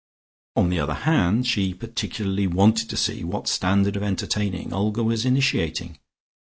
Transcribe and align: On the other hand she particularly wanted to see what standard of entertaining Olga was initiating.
On 0.55 0.69
the 0.71 0.79
other 0.79 0.95
hand 0.95 1.45
she 1.45 1.75
particularly 1.75 2.47
wanted 2.47 2.89
to 2.89 2.97
see 2.97 3.23
what 3.23 3.47
standard 3.47 3.95
of 3.95 4.01
entertaining 4.01 4.73
Olga 4.73 5.03
was 5.03 5.25
initiating. 5.27 5.99